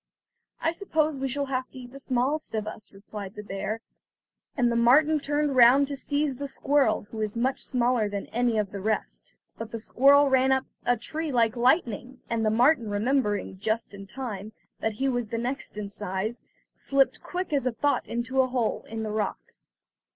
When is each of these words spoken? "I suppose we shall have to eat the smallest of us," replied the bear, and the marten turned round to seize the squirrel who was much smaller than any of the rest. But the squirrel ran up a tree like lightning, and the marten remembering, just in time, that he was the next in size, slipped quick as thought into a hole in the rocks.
"I 0.59 0.71
suppose 0.71 1.19
we 1.19 1.27
shall 1.27 1.45
have 1.45 1.69
to 1.69 1.79
eat 1.81 1.91
the 1.91 1.99
smallest 1.99 2.55
of 2.55 2.65
us," 2.65 2.91
replied 2.91 3.35
the 3.35 3.43
bear, 3.43 3.81
and 4.57 4.71
the 4.71 4.75
marten 4.75 5.19
turned 5.19 5.55
round 5.55 5.87
to 5.89 5.95
seize 5.95 6.35
the 6.37 6.47
squirrel 6.47 7.03
who 7.11 7.17
was 7.17 7.37
much 7.37 7.59
smaller 7.59 8.09
than 8.09 8.25
any 8.29 8.57
of 8.57 8.71
the 8.71 8.79
rest. 8.79 9.35
But 9.59 9.69
the 9.69 9.77
squirrel 9.77 10.27
ran 10.27 10.51
up 10.51 10.65
a 10.87 10.97
tree 10.97 11.31
like 11.31 11.55
lightning, 11.55 12.19
and 12.31 12.43
the 12.43 12.49
marten 12.49 12.89
remembering, 12.89 13.59
just 13.59 13.93
in 13.93 14.07
time, 14.07 14.53
that 14.79 14.93
he 14.93 15.07
was 15.07 15.27
the 15.27 15.37
next 15.37 15.77
in 15.77 15.87
size, 15.87 16.41
slipped 16.73 17.21
quick 17.21 17.53
as 17.53 17.67
thought 17.79 18.07
into 18.07 18.41
a 18.41 18.47
hole 18.47 18.83
in 18.89 19.03
the 19.03 19.11
rocks. 19.11 19.69